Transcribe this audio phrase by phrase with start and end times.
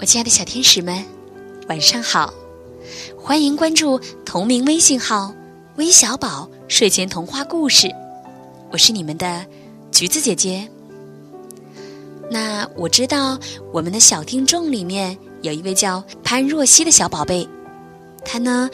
[0.00, 1.04] 我亲爱的小天使们，
[1.68, 2.32] 晚上好！
[3.16, 5.34] 欢迎关注同名微信号
[5.74, 7.90] “微小宝睡前童话故事”，
[8.70, 9.44] 我是你们的
[9.90, 10.68] 橘子姐姐。
[12.30, 13.36] 那我知道
[13.72, 17.48] 我们的小听众里面有一位叫潘若曦的小宝贝，
[18.24, 18.70] 他呢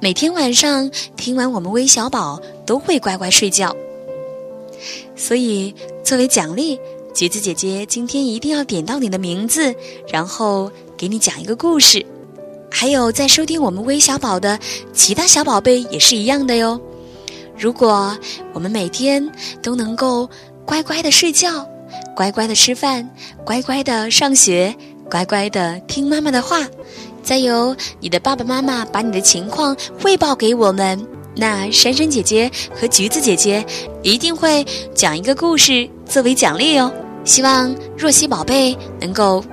[0.00, 3.74] 每天晚上听完我们微小宝都会乖乖睡觉，
[5.16, 5.74] 所以
[6.04, 6.78] 作为奖励。
[7.14, 9.74] 橘子姐姐今天一定要点到你的名字，
[10.10, 12.04] 然后给你讲一个故事。
[12.70, 14.58] 还有在收听我们微小宝的
[14.94, 16.80] 其他小宝贝也是一样的哟。
[17.56, 18.16] 如果
[18.54, 19.30] 我们每天
[19.62, 20.28] 都能够
[20.64, 21.66] 乖乖的睡觉，
[22.16, 23.08] 乖乖的吃饭，
[23.44, 24.74] 乖乖的上学，
[25.10, 26.66] 乖乖的听妈妈的话，
[27.22, 31.06] 再由你的爸爸妈妈把你的情况汇报给我们，
[31.36, 33.64] 那珊珊姐姐和橘子姐姐
[34.02, 36.90] 一定会讲一个故事作为奖励哦。
[37.24, 39.44] 希望若曦宝贝能够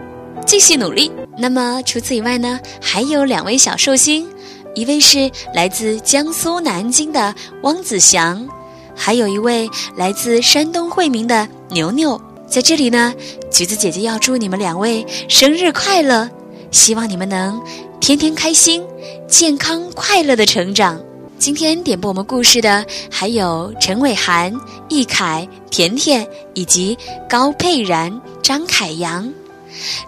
[0.45, 1.11] 继续努力。
[1.37, 4.27] 那么除此以外呢，还有两位小寿星，
[4.75, 8.47] 一位是来自江苏南京的汪子祥，
[8.95, 12.19] 还有一位来自山东惠民的牛牛。
[12.47, 13.13] 在这里呢，
[13.51, 16.29] 橘子姐姐要祝你们两位生日快乐，
[16.71, 17.61] 希望你们能
[17.99, 18.83] 天天开心、
[19.27, 20.99] 健康快乐的成长。
[21.39, 24.53] 今天点播我们故事的还有陈伟涵、
[24.89, 26.97] 易凯、甜甜以及
[27.29, 29.31] 高佩然、张凯阳。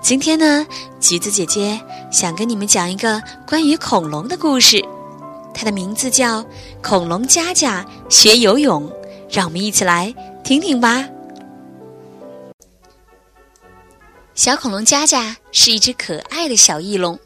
[0.01, 0.67] 今天呢，
[0.99, 1.79] 橘子姐姐
[2.11, 4.83] 想跟你们讲一个关于恐龙的故事，
[5.53, 6.43] 它的名字叫
[6.83, 8.85] 《恐龙佳佳学游泳》，
[9.29, 11.07] 让我们一起来听听吧。
[14.35, 17.17] 小恐龙佳佳是一只可爱的小翼龙，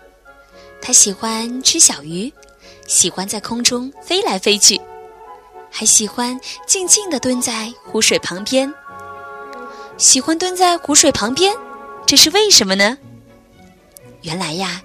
[0.79, 2.31] 它喜欢吃小鱼。
[2.87, 4.79] 喜欢在空中飞来飞去，
[5.69, 8.73] 还喜欢静静地蹲在湖水旁边。
[9.97, 11.55] 喜欢蹲在湖水旁边，
[12.05, 12.97] 这是为什么呢？
[14.21, 14.81] 原来呀，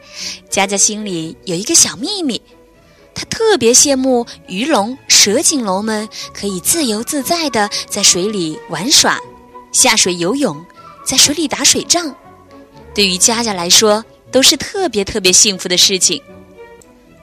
[0.48, 2.40] 佳佳心里有一个小秘密，
[3.14, 9.18] 她特别羡慕鱼龙、蛇颈龙们可以自由自在地在水里玩耍、
[9.72, 10.64] 下水游泳、
[11.04, 12.14] 在水里打水仗。
[12.94, 16.22] 对于佳佳来说，都是特别特别幸福的事情。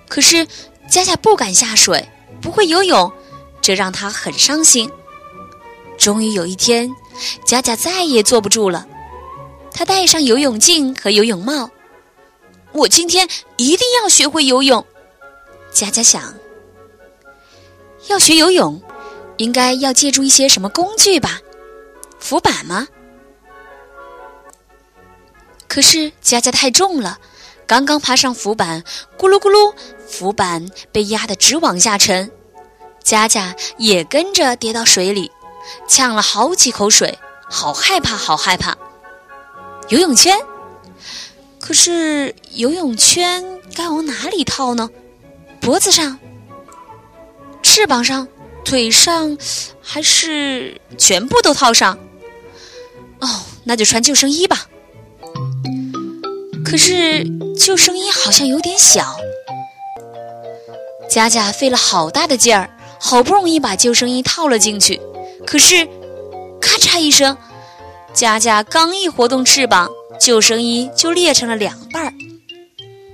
[0.07, 0.47] 可是，
[0.89, 2.07] 佳佳不敢下水，
[2.41, 3.11] 不会游泳，
[3.61, 4.89] 这让她很伤心。
[5.97, 6.89] 终于有一天，
[7.45, 8.87] 佳佳再也坐不住了，
[9.73, 11.69] 她戴上游泳镜和游泳帽。
[12.71, 14.85] 我今天一定要学会游泳。
[15.71, 16.33] 佳佳想，
[18.07, 18.81] 要学游泳，
[19.37, 21.41] 应该要借助一些什么工具吧？
[22.19, 22.87] 浮板吗？
[25.67, 27.19] 可是佳佳太重了。
[27.67, 28.81] 刚刚爬上浮板，
[29.17, 29.75] 咕噜咕噜，
[30.07, 32.31] 浮板被压得直往下沉，
[33.03, 35.29] 佳佳也跟着跌到水里，
[35.85, 37.19] 呛了好几口水，
[37.49, 38.77] 好害怕，好害怕。
[39.89, 40.39] 游泳圈，
[41.59, 44.89] 可是游泳圈该往哪里套呢？
[45.59, 46.17] 脖子上、
[47.61, 48.29] 翅膀上、
[48.63, 49.37] 腿上，
[49.81, 51.99] 还是全部都套上？
[53.19, 53.27] 哦，
[53.65, 54.66] 那就穿救生衣吧。
[56.69, 57.23] 可是
[57.57, 59.15] 救生衣好像有点小，
[61.09, 62.69] 佳佳费了好大的劲儿，
[62.99, 64.99] 好不容易把救生衣套了进去。
[65.45, 65.85] 可是，
[66.59, 67.37] 咔嚓一声，
[68.13, 69.89] 佳佳刚一活动翅膀，
[70.19, 72.13] 救生衣就裂成了两半儿。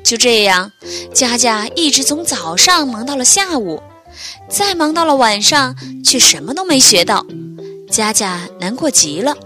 [0.03, 0.72] 就这样，
[1.13, 3.84] 佳佳一直从早上忙到了下午，
[4.50, 7.24] 再忙到了晚上，却什么都没学到。
[7.92, 9.38] 佳佳难过极了。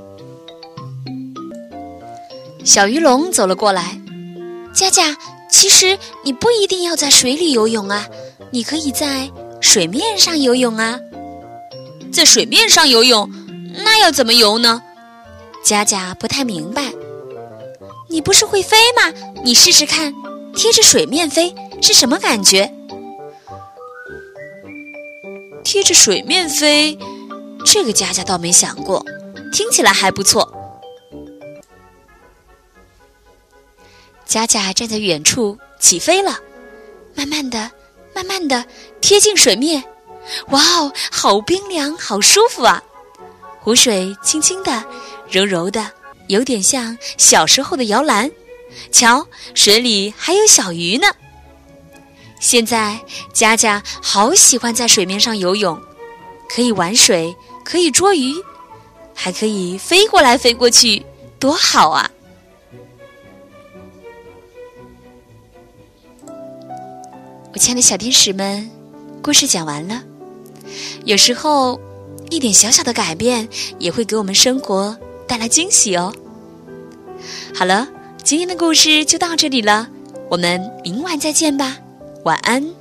[2.67, 3.97] 小鱼龙走了过来，
[4.73, 5.15] 佳佳，
[5.49, 8.05] 其实你不一定要在水里游泳啊，
[8.51, 10.99] 你可以在水面上游泳啊。
[12.11, 13.31] 在水面上游泳，
[13.85, 14.83] 那要怎么游呢？
[15.63, 16.91] 佳佳不太明白。
[18.09, 19.13] 你不是会飞吗？
[19.45, 20.13] 你试试看，
[20.53, 22.69] 贴着水面飞是什么感觉？
[25.63, 26.99] 贴着水面飞，
[27.65, 29.05] 这个佳佳倒没想过，
[29.53, 30.53] 听起来还不错。
[34.27, 36.37] 佳佳站在远处起飞了，
[37.15, 37.71] 慢慢的、
[38.13, 38.65] 慢慢的
[38.99, 39.83] 贴近水面。
[40.49, 42.83] 哇哦，好冰凉，好舒服啊！
[43.61, 44.83] 湖水清清的、
[45.29, 45.89] 柔柔的，
[46.27, 48.29] 有点像小时候的摇篮。
[48.91, 49.25] 瞧，
[49.55, 51.07] 水里还有小鱼呢。
[52.41, 52.99] 现在
[53.33, 55.81] 佳佳好喜欢在水面上游泳，
[56.49, 57.33] 可以玩水，
[57.63, 58.33] 可以捉鱼，
[59.15, 61.05] 还可以飞过来飞过去，
[61.39, 62.11] 多好啊！
[67.53, 68.69] 我亲爱的小天使们，
[69.21, 70.03] 故事讲完了。
[71.05, 71.79] 有时候，
[72.29, 73.47] 一点小小的改变
[73.79, 74.95] 也会给我们生活
[75.27, 76.13] 带来惊喜哦。
[77.55, 77.87] 好了，
[78.23, 79.87] 今天的故事就到这里了，
[80.29, 81.77] 我们明晚再见吧，
[82.25, 82.76] 晚安。